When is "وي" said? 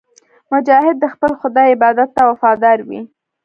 2.87-3.01